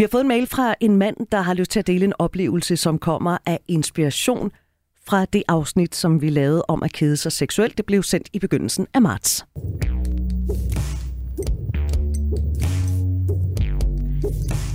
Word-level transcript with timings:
Vi 0.00 0.04
har 0.04 0.08
fået 0.08 0.22
en 0.22 0.28
mail 0.28 0.46
fra 0.46 0.74
en 0.80 0.96
mand, 0.96 1.16
der 1.32 1.40
har 1.40 1.54
lyst 1.54 1.70
til 1.70 1.78
at 1.78 1.86
dele 1.86 2.04
en 2.04 2.12
oplevelse, 2.18 2.76
som 2.76 2.98
kommer 2.98 3.38
af 3.46 3.60
inspiration 3.68 4.52
fra 5.06 5.24
det 5.24 5.42
afsnit, 5.48 5.94
som 5.94 6.22
vi 6.22 6.30
lavede 6.30 6.64
om 6.68 6.82
at 6.82 6.92
kede 6.92 7.16
sig 7.16 7.32
seksuelt. 7.32 7.76
Det 7.76 7.86
blev 7.86 8.02
sendt 8.02 8.28
i 8.32 8.38
begyndelsen 8.38 8.86
af 8.94 9.02
marts. 9.02 9.46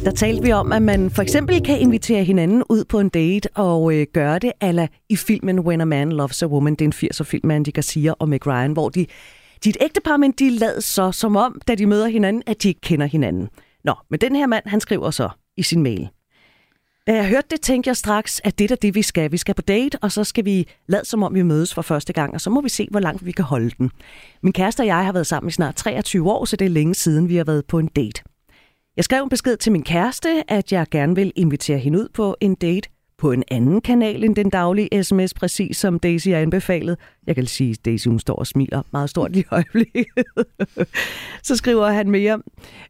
Der 0.03 0.11
talte 0.11 0.43
vi 0.43 0.51
om, 0.51 0.71
at 0.71 0.81
man 0.81 1.09
for 1.09 1.21
eksempel 1.21 1.63
kan 1.63 1.79
invitere 1.79 2.23
hinanden 2.23 2.63
ud 2.69 2.83
på 2.83 2.99
en 2.99 3.09
date 3.09 3.49
og 3.55 3.95
øh, 3.95 4.07
gøre 4.13 4.39
det 4.39 4.51
ala 4.61 4.87
i 5.09 5.15
filmen 5.15 5.59
When 5.59 5.81
a 5.81 5.85
Man 5.85 6.11
Loves 6.11 6.43
a 6.43 6.45
Woman. 6.45 6.75
Det 6.75 6.81
er 6.81 6.85
en 6.85 7.09
80'er 7.11 7.23
film 7.23 7.47
med 7.47 7.55
Andy 7.55 7.73
Garcia 7.73 8.13
og 8.19 8.29
Meg 8.29 8.47
Ryan, 8.47 8.73
hvor 8.73 8.89
de, 8.89 9.05
de 9.63 9.69
er 9.69 9.73
et 9.73 9.77
ægtepar, 9.81 10.17
men 10.17 10.31
de 10.31 10.49
lader 10.49 10.79
så 10.79 11.11
som 11.11 11.35
om, 11.35 11.61
da 11.67 11.75
de 11.75 11.85
møder 11.85 12.07
hinanden, 12.07 12.43
at 12.45 12.63
de 12.63 12.67
ikke 12.67 12.81
kender 12.81 13.05
hinanden. 13.05 13.49
Nå, 13.85 13.93
men 14.09 14.19
den 14.21 14.35
her 14.35 14.47
mand, 14.47 14.67
han 14.67 14.79
skriver 14.79 15.11
så 15.11 15.29
i 15.57 15.63
sin 15.63 15.83
mail. 15.83 16.09
Da 17.07 17.15
jeg 17.15 17.27
hørte 17.27 17.47
det, 17.49 17.61
tænkte 17.61 17.87
jeg 17.87 17.97
straks, 17.97 18.41
at 18.43 18.59
det 18.59 18.71
er 18.71 18.75
det, 18.75 18.95
vi 18.95 19.01
skal. 19.01 19.31
Vi 19.31 19.37
skal 19.37 19.55
på 19.55 19.61
date, 19.61 19.97
og 20.01 20.11
så 20.11 20.23
skal 20.23 20.45
vi 20.45 20.67
lade 20.87 21.05
som 21.05 21.23
om, 21.23 21.33
vi 21.33 21.41
mødes 21.41 21.73
for 21.73 21.81
første 21.81 22.13
gang, 22.13 22.33
og 22.33 22.41
så 22.41 22.49
må 22.49 22.61
vi 22.61 22.69
se, 22.69 22.87
hvor 22.91 22.99
langt 22.99 23.25
vi 23.25 23.31
kan 23.31 23.45
holde 23.45 23.69
den. 23.69 23.91
Min 24.43 24.53
kæreste 24.53 24.81
og 24.81 24.87
jeg 24.87 25.05
har 25.05 25.11
været 25.11 25.27
sammen 25.27 25.47
i 25.47 25.51
snart 25.51 25.75
23 25.75 26.31
år, 26.31 26.45
så 26.45 26.55
det 26.55 26.65
er 26.65 26.69
længe 26.69 26.95
siden, 26.95 27.29
vi 27.29 27.35
har 27.35 27.43
været 27.43 27.65
på 27.65 27.79
en 27.79 27.87
date. 27.87 28.23
Jeg 28.97 29.03
skrev 29.03 29.23
en 29.23 29.29
besked 29.29 29.57
til 29.57 29.71
min 29.71 29.83
kæreste, 29.83 30.51
at 30.51 30.71
jeg 30.71 30.87
gerne 30.91 31.15
vil 31.15 31.31
invitere 31.35 31.77
hende 31.77 31.99
ud 31.99 32.09
på 32.13 32.35
en 32.41 32.55
date 32.55 32.89
på 33.17 33.31
en 33.31 33.43
anden 33.51 33.81
kanal 33.81 34.23
end 34.23 34.35
den 34.35 34.49
daglige 34.49 35.03
sms, 35.03 35.33
præcis 35.33 35.77
som 35.77 35.99
Daisy 35.99 36.27
har 36.27 36.37
anbefalet. 36.37 36.97
Jeg 37.27 37.35
kan 37.35 37.45
sige, 37.45 37.71
at 37.71 37.85
Daisy 37.85 38.07
hun 38.07 38.19
står 38.19 38.35
og 38.35 38.47
smiler 38.47 38.81
meget 38.91 39.09
stort 39.09 39.35
i 39.35 39.43
øjeblikket. 39.51 40.25
Så 41.47 41.55
skriver 41.55 41.87
han 41.87 42.09
mere. 42.09 42.41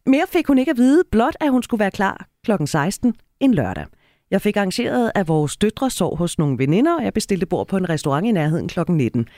Mere 0.06 0.24
fik 0.28 0.46
hun 0.46 0.58
ikke 0.58 0.70
at 0.70 0.76
vide, 0.76 1.02
blot 1.10 1.36
at 1.40 1.50
hun 1.50 1.62
skulle 1.62 1.78
være 1.78 1.90
klar 1.90 2.26
kl. 2.44 2.52
16 2.64 3.14
en 3.40 3.54
lørdag. 3.54 3.86
Jeg 4.30 4.42
fik 4.42 4.56
arrangeret, 4.56 5.12
at 5.14 5.28
vores 5.28 5.56
døtre 5.56 5.90
sov 5.90 6.16
hos 6.16 6.38
nogle 6.38 6.58
veninder, 6.58 6.96
og 6.96 7.04
jeg 7.04 7.14
bestilte 7.14 7.46
bord 7.46 7.68
på 7.68 7.76
en 7.76 7.88
restaurant 7.88 8.26
i 8.26 8.32
nærheden 8.32 8.68
kl. 8.68 8.80
19. 8.88 9.28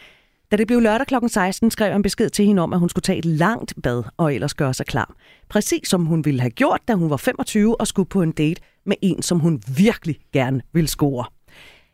Da 0.51 0.57
det 0.57 0.67
blev 0.67 0.81
lørdag 0.81 1.07
kl. 1.07 1.15
16, 1.27 1.71
skrev 1.71 1.87
jeg 1.87 1.97
en 1.97 2.03
besked 2.03 2.31
til 2.31 2.45
hende 2.45 2.63
om, 2.63 2.73
at 2.73 2.79
hun 2.79 2.89
skulle 2.89 3.03
tage 3.03 3.19
et 3.19 3.25
langt 3.25 3.75
bad 3.83 4.03
og 4.17 4.35
ellers 4.35 4.55
gøre 4.55 4.75
sig 4.75 4.87
klar. 4.87 5.15
Præcis 5.49 5.89
som 5.89 6.07
hun 6.07 6.25
ville 6.25 6.41
have 6.41 6.51
gjort, 6.51 6.81
da 6.89 6.95
hun 6.95 7.11
var 7.11 7.17
25 7.17 7.81
og 7.81 7.87
skulle 7.87 8.09
på 8.09 8.23
en 8.23 8.33
date 8.33 8.61
med 8.89 8.97
en, 9.03 9.23
som 9.23 9.39
hun 9.39 9.63
virkelig 9.77 10.19
gerne 10.33 10.61
vil 10.73 10.89
score. 10.89 11.25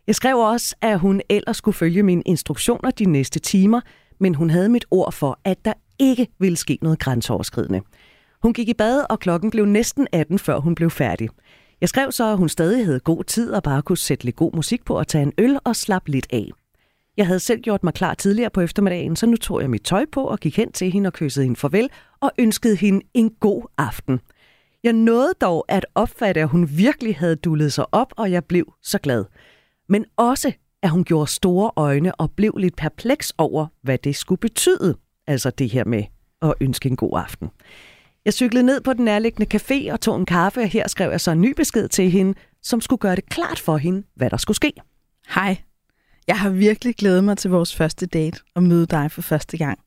Jeg 0.07 0.15
skrev 0.15 0.37
også, 0.37 0.77
at 0.81 0.99
hun 0.99 1.21
ellers 1.29 1.57
skulle 1.57 1.75
følge 1.75 2.03
mine 2.03 2.23
instruktioner 2.27 2.91
de 2.91 3.05
næste 3.05 3.41
timer, 3.41 3.81
men 4.21 4.35
hun 4.35 4.51
havde 4.51 4.69
mit 4.69 4.85
ord 4.91 5.13
for, 5.13 5.41
at 5.45 5.65
der 5.65 5.73
ikke 5.99 6.27
ville 6.39 6.57
ske 6.57 6.79
noget 6.83 6.99
grænseoverskridende. 6.99 7.81
Hun 8.43 8.53
gik 8.53 8.69
i 8.69 8.75
bad, 8.75 9.05
og 9.11 9.21
klokken 9.21 9.51
blev 9.51 9.65
næsten 9.65 10.07
18, 10.13 10.39
før 10.39 10.59
hun 10.59 10.75
blev 10.75 10.91
færdig. 10.91 11.29
Jeg 11.81 11.89
skrev 11.89 12.13
så, 12.13 12.33
at 12.33 12.39
hun 12.39 12.49
stadig 12.49 12.85
havde 12.85 13.01
god 13.01 13.25
tid 13.25 13.51
og 13.53 13.63
bare 13.63 13.83
kunne 13.83 13.99
sætte 13.99 14.25
lidt 14.25 14.37
god 14.37 14.53
musik 14.55 14.85
på 14.85 14.99
og 14.99 15.09
tage 15.09 15.23
en 15.23 15.33
øl 15.39 15.59
og 15.65 15.77
slappe 15.77 16.11
lidt 16.11 16.27
af. 16.33 16.51
Jeg 17.17 17.27
havde 17.27 17.41
selv 17.41 17.61
gjort 17.61 17.85
mig 17.85 17.95
klar 17.95 18.15
tidligere 18.15 18.51
på 18.51 18.61
eftermiddagen, 18.61 19.17
så 19.17 19.27
nu 19.27 19.37
tog 19.37 19.61
jeg 19.61 19.71
mit 19.71 19.83
tøj 19.83 20.05
på 20.13 20.25
og 20.25 20.41
gik 20.41 20.57
hen 20.57 20.73
til 20.73 20.93
hende 20.93 21.09
og 21.09 21.13
kyssede 21.13 21.45
hende 21.45 21.61
farvel 21.61 21.91
og 22.21 22.31
ønskede 22.39 22.77
hende 22.77 23.01
en 23.15 23.31
god 23.41 23.63
aften. 23.79 24.21
Jeg 24.85 24.93
nåede 24.93 25.35
dog 25.41 25.65
at 25.69 25.87
opfatte, 25.95 26.41
at 26.41 26.49
hun 26.49 26.69
virkelig 26.79 27.17
havde 27.17 27.37
dullet 27.37 27.73
sig 27.73 27.85
op, 27.93 28.13
og 28.17 28.33
jeg 28.33 28.45
blev 28.45 28.75
så 28.83 28.99
glad. 28.99 29.25
Men 29.89 30.05
også, 30.17 30.53
at 30.83 30.91
hun 30.91 31.05
gjorde 31.05 31.31
store 31.31 31.71
øjne 31.77 32.15
og 32.15 32.31
blev 32.31 32.57
lidt 32.57 32.77
perpleks 32.77 33.33
over, 33.39 33.67
hvad 33.83 33.99
det 33.99 34.17
skulle 34.17 34.39
betyde. 34.39 34.97
Altså 35.27 35.51
det 35.51 35.71
her 35.71 35.85
med 35.85 36.05
at 36.43 36.55
ønske 36.61 36.89
en 36.89 36.97
god 36.97 37.19
aften. 37.19 37.51
Jeg 38.25 38.33
cyklede 38.33 38.67
ned 38.67 38.81
på 38.81 38.93
den 38.93 39.05
nærliggende 39.05 39.57
café 39.57 39.93
og 39.93 40.01
tog 40.01 40.17
en 40.17 40.27
kaffe, 40.27 40.61
og 40.61 40.69
her 40.69 40.89
skrev 40.89 41.11
jeg 41.11 41.21
så 41.21 41.31
en 41.31 41.41
ny 41.41 41.55
besked 41.57 41.89
til 41.89 42.11
hende, 42.11 42.35
som 42.63 42.81
skulle 42.81 43.01
gøre 43.01 43.17
det 43.17 43.29
klart 43.29 43.59
for 43.59 43.77
hende, 43.77 44.03
hvad 44.17 44.31
der 44.31 44.37
skulle 44.37 44.57
ske. 44.57 44.73
Hej, 45.35 45.57
jeg 46.27 46.39
har 46.39 46.51
virkelig 46.51 46.97
glædet 46.97 47.25
mig 47.25 47.39
til 47.39 47.51
vores 47.51 47.77
første 47.77 48.07
date 48.07 48.41
og 48.55 48.63
møde 48.63 48.87
dig 48.87 49.11
for 49.11 49.23
første 49.23 49.57
gang. 49.57 49.79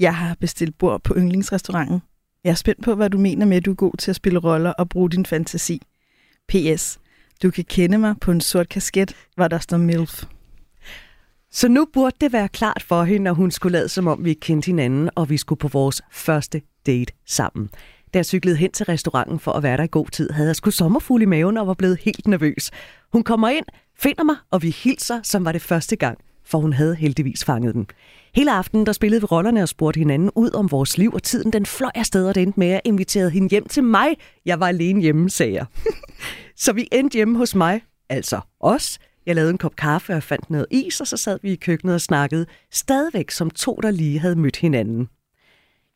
Jeg 0.00 0.16
har 0.16 0.36
bestilt 0.40 0.78
bord 0.78 1.02
på 1.02 1.14
yndlingsrestauranten. 1.16 2.02
Jeg 2.44 2.50
er 2.50 2.54
spændt 2.54 2.82
på, 2.82 2.94
hvad 2.94 3.10
du 3.10 3.18
mener 3.18 3.46
med, 3.46 3.56
at 3.56 3.64
du 3.64 3.70
er 3.70 3.74
god 3.74 3.96
til 3.98 4.10
at 4.10 4.16
spille 4.16 4.38
roller 4.38 4.70
og 4.70 4.88
bruge 4.88 5.10
din 5.10 5.26
fantasi. 5.26 5.82
P.S. 6.48 6.98
Du 7.42 7.50
kan 7.50 7.64
kende 7.64 7.98
mig 7.98 8.14
på 8.20 8.30
en 8.30 8.40
sort 8.40 8.68
kasket, 8.68 9.16
hvor 9.34 9.48
der 9.48 9.58
står 9.58 9.76
MILF. 9.76 10.24
Så 11.50 11.68
nu 11.68 11.86
burde 11.92 12.16
det 12.20 12.32
være 12.32 12.48
klart 12.48 12.82
for 12.82 13.04
hende, 13.04 13.24
når 13.24 13.32
hun 13.32 13.50
skulle 13.50 13.78
lade 13.78 13.88
som 13.88 14.06
om, 14.06 14.24
vi 14.24 14.34
kendte 14.34 14.66
hinanden, 14.66 15.10
og 15.14 15.30
vi 15.30 15.36
skulle 15.36 15.58
på 15.58 15.68
vores 15.68 16.02
første 16.12 16.62
date 16.86 17.12
sammen. 17.26 17.70
Da 18.14 18.18
jeg 18.18 18.26
cyklede 18.26 18.56
hen 18.56 18.72
til 18.72 18.86
restauranten 18.86 19.38
for 19.38 19.52
at 19.52 19.62
være 19.62 19.76
der 19.76 19.82
i 19.82 19.88
god 19.90 20.06
tid, 20.06 20.30
havde 20.30 20.48
jeg 20.48 20.56
sgu 20.56 20.70
sommerfugl 20.70 21.22
i 21.22 21.24
maven 21.24 21.56
og 21.56 21.66
var 21.66 21.74
blevet 21.74 21.98
helt 22.00 22.26
nervøs. 22.26 22.70
Hun 23.12 23.22
kommer 23.22 23.48
ind, 23.48 23.66
finder 23.98 24.24
mig, 24.24 24.36
og 24.50 24.62
vi 24.62 24.70
hilser, 24.70 25.20
som 25.22 25.44
var 25.44 25.52
det 25.52 25.62
første 25.62 25.96
gang, 25.96 26.18
for 26.50 26.58
hun 26.58 26.72
havde 26.72 26.94
heldigvis 26.94 27.44
fanget 27.44 27.74
den. 27.74 27.86
Hele 28.34 28.52
aftenen 28.52 28.86
der 28.86 28.92
spillede 28.92 29.20
vi 29.20 29.24
rollerne 29.24 29.62
og 29.62 29.68
spurgte 29.68 29.98
hinanden 29.98 30.30
ud 30.34 30.50
om 30.50 30.70
vores 30.70 30.98
liv, 30.98 31.12
og 31.14 31.22
tiden 31.22 31.52
den 31.52 31.66
fløj 31.66 31.90
afsted, 31.94 32.26
og 32.26 32.34
det 32.34 32.42
endte 32.42 32.60
med, 32.60 32.66
at 32.66 32.72
jeg 32.72 32.80
inviterede 32.84 33.30
hende 33.30 33.48
hjem 33.48 33.66
til 33.66 33.84
mig. 33.84 34.08
Jeg 34.46 34.60
var 34.60 34.68
alene 34.68 35.00
hjemme, 35.00 35.30
sagde 35.30 35.52
jeg. 35.52 35.66
så 36.64 36.72
vi 36.72 36.88
endte 36.92 37.14
hjemme 37.14 37.38
hos 37.38 37.54
mig, 37.54 37.82
altså 38.08 38.40
os. 38.60 38.98
Jeg 39.26 39.34
lavede 39.34 39.50
en 39.50 39.58
kop 39.58 39.76
kaffe 39.76 40.14
og 40.14 40.22
fandt 40.22 40.50
noget 40.50 40.66
is, 40.70 41.00
og 41.00 41.06
så 41.06 41.16
sad 41.16 41.38
vi 41.42 41.52
i 41.52 41.56
køkkenet 41.56 41.94
og 41.94 42.00
snakkede, 42.00 42.46
stadigvæk 42.72 43.30
som 43.30 43.50
to, 43.50 43.78
der 43.82 43.90
lige 43.90 44.18
havde 44.18 44.36
mødt 44.36 44.56
hinanden. 44.56 45.08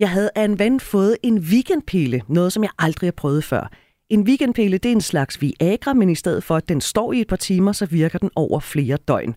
Jeg 0.01 0.11
havde 0.11 0.31
af 0.35 0.45
en 0.45 0.59
ven 0.59 0.81
fået 0.81 1.17
en 1.23 1.39
weekendpille, 1.39 2.23
noget 2.29 2.53
som 2.53 2.63
jeg 2.63 2.71
aldrig 2.79 3.07
har 3.07 3.13
prøvet 3.13 3.45
før. 3.45 3.71
En 4.11 4.21
weekendpille 4.21 4.79
det 4.79 4.89
er 4.89 4.93
en 4.93 5.01
slags 5.01 5.41
Viagra, 5.41 5.95
men 5.95 6.11
i 6.11 6.15
stedet 6.15 6.45
for 6.45 6.57
at 6.57 6.69
den 6.69 6.81
står 6.81 7.13
i 7.13 7.21
et 7.21 7.29
par 7.29 7.37
timer, 7.37 7.73
så 7.73 7.87
virker 7.87 8.19
den 8.19 8.31
over 8.37 8.61
flere 8.61 8.97
døgn. 8.97 9.35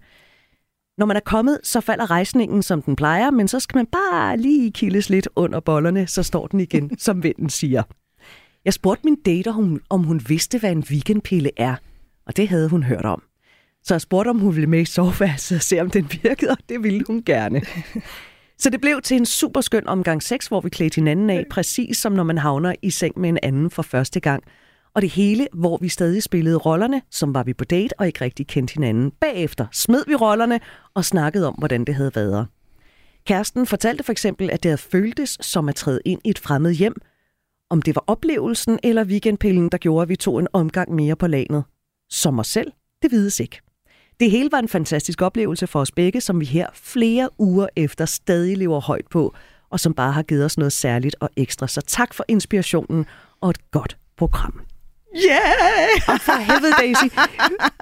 Når 0.98 1.06
man 1.06 1.16
er 1.18 1.22
kommet, 1.26 1.60
så 1.64 1.82
falder 1.82 2.12
rejsningen, 2.12 2.64
som 2.64 2.82
den 2.82 2.96
plejer, 2.96 3.32
men 3.32 3.48
så 3.48 3.60
skal 3.60 3.78
man 3.78 3.86
bare 3.86 4.38
lige 4.38 4.72
kildes 4.72 5.10
lidt 5.10 5.30
under 5.36 5.60
bollerne, 5.60 6.08
så 6.08 6.24
står 6.24 6.48
den 6.48 6.60
igen, 6.60 6.98
som 7.00 7.24
vinden 7.24 7.50
siger. 7.50 7.84
Jeg 8.66 8.74
spurgte 8.74 9.02
min 9.06 9.16
date, 9.26 9.48
om, 9.48 9.82
om 9.90 10.04
hun 10.04 10.22
vidste, 10.28 10.60
hvad 10.60 10.72
en 10.72 10.84
weekendpille 10.90 11.52
er, 11.58 11.76
og 12.26 12.38
det 12.38 12.48
havde 12.48 12.70
hun 12.70 12.84
hørt 12.84 13.06
om. 13.06 13.24
Så 13.84 13.94
jeg 13.94 14.02
spurgte, 14.02 14.30
om 14.30 14.40
hun 14.40 14.56
ville 14.56 14.70
med 14.70 14.80
i 14.80 14.86
soveværelset 14.86 15.56
og 15.56 15.62
se, 15.62 15.80
om 15.80 15.90
den 15.90 16.08
virkede, 16.24 16.52
og 16.52 16.58
det 16.70 16.84
ville 16.84 17.04
hun 17.08 17.24
gerne. 17.26 17.62
Så 18.60 18.70
det 18.70 18.82
blev 18.82 19.02
til 19.02 19.18
en 19.18 19.26
super 19.26 19.62
skøn 19.62 19.88
omgang 19.88 20.24
sex, 20.24 20.48
hvor 20.48 20.62
vi 20.62 20.70
klædte 20.70 20.96
hinanden 20.96 21.30
af, 21.30 21.46
præcis 21.50 21.98
som 21.98 22.12
når 22.12 22.24
man 22.24 22.38
havner 22.38 22.76
i 22.82 22.90
seng 22.90 23.20
med 23.20 23.30
en 23.30 23.40
anden 23.44 23.70
for 23.70 23.82
første 23.82 24.20
gang. 24.20 24.44
Og 24.98 25.02
det 25.02 25.10
hele, 25.10 25.48
hvor 25.54 25.78
vi 25.82 25.90
stadig 25.90 26.24
spillede 26.24 26.58
rollerne, 26.58 27.02
som 27.12 27.34
var 27.34 27.44
vi 27.44 27.54
på 27.54 27.64
date 27.64 28.00
og 28.00 28.08
ikke 28.08 28.22
rigtig 28.22 28.48
kendte 28.48 28.74
hinanden. 28.74 29.12
Bagefter 29.12 29.68
smed 29.72 30.04
vi 30.08 30.16
rollerne 30.16 30.60
og 30.94 31.06
snakkede 31.06 31.48
om, 31.48 31.54
hvordan 31.54 31.86
det 31.86 31.96
havde 31.96 32.12
været. 32.16 32.48
Kæresten 33.26 33.66
fortalte 33.66 34.04
for 34.04 34.12
eksempel, 34.12 34.50
at 34.52 34.64
det 34.64 34.70
havde 34.70 34.78
føltes 34.78 35.38
som 35.42 35.70
at 35.70 35.76
træde 35.76 36.00
ind 36.06 36.22
i 36.26 36.30
et 36.30 36.40
fremmed 36.40 36.74
hjem. 36.74 36.96
Om 37.70 37.82
det 37.82 37.96
var 37.96 38.04
oplevelsen 38.08 38.80
eller 38.84 39.06
weekendpillen, 39.06 39.70
der 39.70 39.78
gjorde, 39.78 40.02
at 40.02 40.10
vi 40.10 40.16
tog 40.16 40.40
en 40.40 40.48
omgang 40.54 40.96
mere 40.96 41.16
på 41.16 41.28
lanet. 41.28 41.64
Som 42.10 42.40
os 42.40 42.48
selv, 42.48 42.72
det 43.02 43.12
vides 43.12 43.40
ikke. 43.40 43.62
Det 44.20 44.32
hele 44.32 44.50
var 44.52 44.60
en 44.60 44.68
fantastisk 44.68 45.22
oplevelse 45.22 45.68
for 45.68 45.80
os 45.80 45.92
begge, 45.92 46.22
som 46.22 46.40
vi 46.40 46.46
her 46.46 46.68
flere 46.74 47.30
uger 47.38 47.68
efter 47.76 48.06
stadig 48.06 48.58
lever 48.58 48.80
højt 48.80 49.08
på, 49.12 49.36
og 49.70 49.80
som 49.80 49.94
bare 49.94 50.12
har 50.12 50.24
givet 50.24 50.46
os 50.46 50.58
noget 50.58 50.74
særligt 50.74 51.16
og 51.20 51.30
ekstra. 51.36 51.68
Så 51.68 51.82
tak 51.82 52.14
for 52.14 52.26
inspirationen 52.28 53.06
og 53.42 53.50
et 53.50 53.72
godt 53.72 53.98
program. 54.18 54.62
Yeah! 55.26 56.02
Og 56.08 56.22
for 56.22 56.34
helvede, 56.34 56.74
Daisy. 56.80 57.16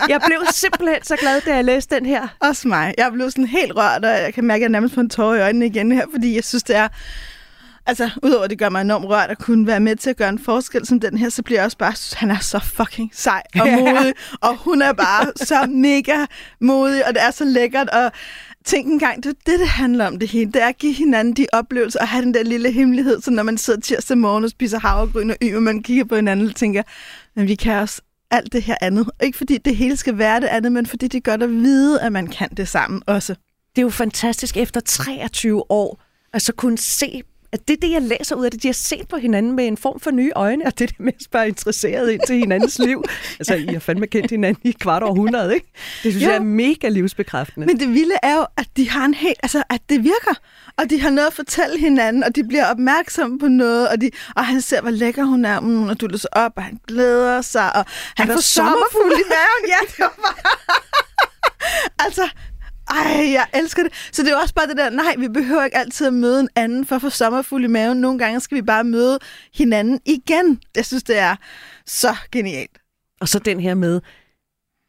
Jeg 0.10 0.22
blev 0.26 0.40
simpelthen 0.52 1.04
så 1.04 1.16
glad, 1.16 1.42
da 1.42 1.56
jeg 1.56 1.66
læste 1.66 1.96
den 1.96 2.06
her. 2.06 2.28
Også 2.40 2.68
mig. 2.68 2.94
Jeg 2.98 3.12
blev 3.14 3.32
sådan 3.32 3.46
helt 3.46 3.76
rørt, 3.76 4.06
og 4.06 4.12
jeg 4.12 4.34
kan 4.34 4.44
mærke, 4.44 4.58
at 4.58 4.62
jeg 4.62 4.70
nærmest 4.70 4.94
får 4.94 5.02
en 5.02 5.10
tår 5.10 5.36
i 5.36 5.42
øjnene 5.42 5.66
igen 5.66 5.92
her, 5.92 6.06
fordi 6.12 6.36
jeg 6.36 6.44
synes, 6.44 6.64
det 6.64 6.76
er... 6.76 6.88
Altså, 7.88 8.10
udover 8.24 8.44
at 8.44 8.50
det 8.50 8.60
gør 8.60 8.70
mig 8.70 8.82
enormt 8.82 9.06
rørt 9.06 9.30
at 9.30 9.38
kunne 9.38 9.68
være 9.68 9.80
med 9.80 9.96
til 9.96 10.10
at 10.10 10.18
gøre 10.18 10.30
en 10.30 10.40
forskel 10.40 10.86
som 10.86 11.00
den 11.00 11.18
her, 11.18 11.30
så 11.30 11.44
bliver 11.44 11.60
jeg 11.60 11.66
også 11.66 11.78
bare, 11.78 11.94
han 12.14 12.32
er 12.32 12.40
så 12.40 12.60
fucking 12.60 13.12
sej 13.14 13.44
og 13.60 13.68
modig, 13.80 14.14
og 14.42 14.56
hun 14.56 14.82
er 14.82 14.94
bare 14.94 15.32
så 15.36 15.66
mega 15.70 16.26
modig, 16.62 17.08
og 17.08 17.14
det 17.14 17.24
er 17.24 17.32
så 17.32 17.46
lækkert, 17.46 17.90
og 17.90 18.12
tænk 18.66 18.88
engang, 18.88 19.24
det 19.24 19.30
er 19.30 19.34
det, 19.46 19.60
det 19.60 19.68
handler 19.68 20.08
om 20.08 20.20
det 20.20 20.30
hele. 20.30 20.52
Det 20.52 20.62
er 20.62 20.68
at 20.68 20.78
give 20.78 20.94
hinanden 20.94 21.34
de 21.34 21.48
oplevelser 21.54 22.00
og 22.00 22.08
have 22.08 22.26
den 22.26 22.34
der 22.34 22.44
lille 22.44 22.72
hemmelighed, 22.72 23.22
så 23.22 23.32
når 23.32 23.44
man 23.44 23.58
sidder 23.58 23.80
tirsdag 23.80 24.18
morgen 24.18 24.44
og 24.44 24.50
spiser 24.50 24.80
havregryn 24.80 25.30
og 25.30 25.38
y, 25.42 25.56
og 25.56 25.64
man 25.64 25.84
kigger 25.84 26.04
på 26.04 26.16
hinanden 26.16 26.48
og 26.48 26.56
tænker, 26.56 26.84
men 27.36 27.48
vi 27.48 27.56
kan 27.56 27.74
også 27.74 28.02
alt 28.32 28.54
det 28.54 28.62
her 28.64 28.76
andet. 28.82 29.10
Ikke 29.24 29.38
fordi 29.38 29.58
det 29.58 29.76
hele 29.76 29.98
skal 29.98 30.18
være 30.18 30.42
det 30.42 30.48
andet, 30.48 30.72
men 30.72 30.86
fordi 30.86 31.08
det 31.08 31.24
gør 31.24 31.34
at 31.34 31.50
vide, 31.50 32.02
at 32.02 32.12
man 32.12 32.28
kan 32.28 32.50
det 32.58 32.68
sammen 32.68 33.02
også. 33.08 33.36
Det 33.76 33.82
er 33.82 33.86
jo 33.86 33.90
fantastisk 33.90 34.58
efter 34.58 34.80
23 34.80 35.72
år, 35.72 36.02
at 36.34 36.42
så 36.42 36.54
kunne 36.54 36.78
se 36.78 37.24
at 37.56 37.68
det 37.68 37.74
er 37.74 37.88
det, 37.88 37.92
jeg 37.92 38.02
læser 38.02 38.36
ud 38.36 38.46
af 38.46 38.52
det. 38.52 38.64
De 38.64 38.68
har 38.68 38.74
set 38.74 39.08
på 39.08 39.18
hinanden 39.18 39.52
med 39.56 39.68
en 39.68 39.78
form 39.78 40.00
for 40.00 40.12
nye 40.12 40.32
øjne, 40.36 40.66
og 40.66 40.80
det 40.80 40.90
er 40.90 41.04
det 41.04 41.08
at 41.08 41.24
spørge 41.24 41.48
interesseret 41.48 42.12
ind 42.12 42.22
til 42.28 42.36
hinandens 42.36 42.80
liv. 42.80 43.04
Altså, 43.40 43.56
I 43.56 43.66
har 43.66 43.80
fandme 43.80 44.08
kendt 44.08 44.32
hinanden 44.32 44.70
i 44.70 44.72
kvart 44.72 45.04
århundrede, 45.04 45.56
ikke? 45.56 45.68
Det 46.04 46.12
synes 46.12 46.24
jo. 46.24 46.30
jeg 46.30 46.36
er 46.36 46.40
mega 46.44 46.90
livsbekræftende. 46.90 47.68
Men 47.68 47.80
det 47.80 47.90
vilde 47.90 48.16
er 48.24 48.36
jo, 48.36 48.46
at 48.58 48.68
de 48.78 48.90
har 48.90 49.06
en 49.06 49.14
helt, 49.14 49.38
altså, 49.44 49.64
at 49.70 49.82
det 49.90 50.04
virker. 50.04 50.36
Og 50.78 50.90
de 50.90 51.02
har 51.02 51.10
noget 51.10 51.28
at 51.28 51.34
fortælle 51.34 51.80
hinanden, 51.80 52.24
og 52.24 52.36
de 52.36 52.44
bliver 52.44 52.66
opmærksomme 52.66 53.40
på 53.40 53.48
noget, 53.48 53.90
og, 53.90 54.02
de, 54.02 54.10
og 54.36 54.46
han 54.46 54.62
ser, 54.62 54.82
hvor 54.82 54.90
lækker 54.90 55.24
hun 55.24 55.46
er, 55.46 55.60
mm, 55.60 55.90
og 55.90 56.02
du 56.02 56.08
løser 56.08 56.30
op, 56.32 56.52
og 56.56 56.64
han 56.64 56.80
glæder 56.88 57.42
sig, 57.42 57.76
og 57.76 57.86
han, 58.18 58.28
han 58.28 58.36
får 58.36 58.42
sommerfuld 58.42 59.12
i 59.12 59.26
maven. 59.30 59.64
Ja, 59.68 59.80
det 59.88 60.00
var 60.00 60.16
bare... 60.24 60.52
altså, 62.06 62.30
ej, 62.96 63.32
jeg 63.32 63.48
elsker 63.54 63.84
det. 63.84 63.92
Så 64.12 64.24
det 64.24 64.32
er 64.32 64.38
også 64.38 64.54
bare 64.54 64.68
det 64.68 64.78
der, 64.78 64.90
nej, 64.90 65.16
vi 65.18 65.28
behøver 65.28 65.64
ikke 65.64 65.78
altid 65.78 66.08
at 66.08 66.14
møde 66.14 66.40
en 66.40 66.50
anden 66.56 66.86
for 66.86 66.96
at 66.96 67.02
få 67.02 67.10
sommerfuld 67.10 67.64
i 67.64 67.68
maven. 67.68 68.02
Nogle 68.02 68.20
gange 68.20 68.40
skal 68.40 68.56
vi 68.56 68.62
bare 68.62 68.84
møde 68.84 69.20
hinanden 69.54 70.00
igen. 70.06 70.62
Jeg 70.76 70.86
synes, 70.86 71.04
det 71.04 71.18
er 71.18 71.36
så 71.86 72.16
genialt. 72.32 72.78
Og 73.22 73.28
så 73.28 73.40
den 73.40 73.60
her 73.60 73.74
med, 73.74 74.02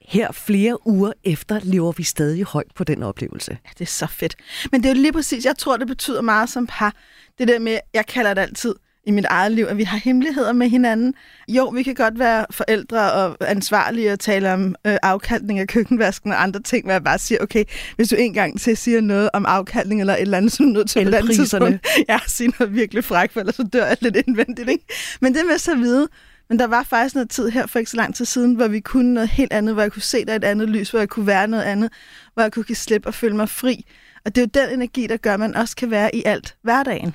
her 0.09 0.33
flere 0.33 0.87
uger 0.87 1.13
efter 1.25 1.61
lever 1.63 1.93
vi 1.93 2.03
stadig 2.03 2.45
højt 2.45 2.75
på 2.75 2.85
den 2.85 3.03
oplevelse. 3.03 3.59
Ja, 3.65 3.71
det 3.79 3.81
er 3.81 3.91
så 3.91 4.07
fedt. 4.07 4.37
Men 4.73 4.83
det 4.83 4.91
er 4.91 4.95
jo 4.95 5.01
lige 5.01 5.13
præcis, 5.13 5.45
jeg 5.45 5.59
tror, 5.59 5.77
det 5.77 5.87
betyder 5.87 6.21
meget 6.21 6.49
som 6.49 6.67
par. 6.67 6.95
Det 7.39 7.49
der 7.49 7.59
med, 7.59 7.79
jeg 7.95 8.07
kalder 8.07 8.35
det 8.35 8.43
altid 8.43 8.75
i 9.07 9.11
mit 9.11 9.25
eget 9.25 9.53
liv, 9.53 9.67
at 9.69 9.77
vi 9.77 9.85
har 9.85 9.99
hemmeligheder 9.99 10.53
med 10.53 10.69
hinanden. 10.69 11.15
Jo, 11.49 11.69
vi 11.69 11.83
kan 11.83 11.95
godt 11.95 12.19
være 12.19 12.47
forældre 12.51 13.13
og 13.13 13.37
ansvarlige 13.41 14.13
og 14.13 14.21
tale 14.21 14.53
om 14.53 14.75
øh, 14.87 14.97
afkaldning 15.03 15.59
af 15.59 15.69
køkkenvasken 15.69 16.33
og 16.33 16.43
andre 16.43 16.61
ting, 16.61 16.85
hvor 16.85 16.93
jeg 16.93 17.05
bare 17.05 17.19
siger, 17.19 17.43
okay, 17.43 17.65
hvis 17.97 18.09
du 18.09 18.17
en 18.19 18.35
gang 18.35 18.61
til 18.61 18.77
siger 18.77 19.01
noget 19.01 19.31
om 19.33 19.47
afkaldning 19.47 20.01
eller 20.01 20.15
et 20.15 20.21
eller 20.21 20.37
andet, 20.37 20.53
så 20.53 20.63
er 20.63 20.67
du 20.67 20.73
nødt 20.73 20.91
til 20.91 21.09
et 21.09 21.15
andet 21.15 21.35
tidspunkt, 21.35 21.87
ja, 22.09 22.19
sige 22.27 22.53
noget 22.59 22.75
virkelig 22.75 23.05
fræk, 23.05 23.33
for 23.33 23.41
ellers 23.41 23.55
så 23.55 23.63
dør 23.63 23.87
jeg 23.87 23.97
lidt 24.01 24.17
indvendigt. 24.17 24.69
Ikke? 24.69 24.85
Men 25.21 25.35
det 25.35 25.43
med 25.47 25.59
så 25.59 25.73
at 25.73 25.79
vide, 25.79 26.09
men 26.49 26.59
der 26.59 26.67
var 26.67 26.83
faktisk 26.83 27.15
noget 27.15 27.31
tid 27.31 27.49
her 27.49 27.67
for 27.67 27.79
ikke 27.79 27.91
så 27.91 27.97
lang 27.97 28.15
tid 28.15 28.25
siden, 28.25 28.55
hvor 28.55 28.69
vi 28.69 28.81
kunne 28.81 29.15
noget 29.15 29.29
helt 29.29 29.53
andet, 29.53 29.75
hvor 29.75 29.83
jeg 29.83 29.93
kunne 29.93 30.03
se 30.03 30.25
dig 30.25 30.37
et 30.37 30.45
andet 30.45 30.69
lys, 30.69 30.91
hvor 30.91 30.99
jeg 30.99 31.09
kunne 31.09 31.27
være 31.27 31.49
noget 31.49 31.65
andet, 31.65 31.93
hvor 32.35 32.43
jeg 32.43 32.53
kunne 32.53 32.65
give 32.65 32.77
slip 32.77 33.07
og 33.07 33.15
føle 33.15 33.37
mig 33.37 33.49
fri. 33.49 33.85
Og 34.25 34.35
det 34.35 34.43
er 34.43 34.61
jo 34.61 34.67
den 34.67 34.75
energi, 34.75 35.07
der 35.07 35.17
gør, 35.17 35.35
at 35.35 35.41
man 35.41 35.55
også 35.55 35.77
kan 35.77 35.91
være 35.91 36.15
i 36.15 36.23
alt 36.25 36.57
hverdagen. 36.63 37.15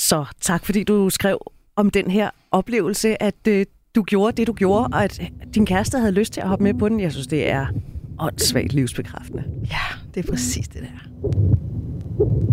Så 0.00 0.24
tak, 0.40 0.64
fordi 0.64 0.84
du 0.84 1.10
skrev 1.10 1.38
om 1.76 1.90
den 1.90 2.10
her 2.10 2.30
oplevelse, 2.50 3.22
at 3.22 3.34
øh, 3.48 3.66
du 3.94 4.02
gjorde 4.02 4.36
det, 4.36 4.46
du 4.46 4.52
gjorde, 4.52 4.88
og 4.92 5.04
at 5.04 5.22
din 5.54 5.66
kæreste 5.66 5.98
havde 5.98 6.12
lyst 6.12 6.32
til 6.32 6.40
at 6.40 6.48
hoppe 6.48 6.62
med 6.62 6.74
på 6.74 6.88
den. 6.88 7.00
Jeg 7.00 7.12
synes, 7.12 7.26
det 7.26 7.50
er 7.50 7.66
åndssvagt 8.18 8.72
livsbekræftende. 8.72 9.44
Ja, 9.70 9.98
det 10.14 10.26
er 10.26 10.30
præcis 10.30 10.68
det 10.68 10.82
der. 10.82 12.49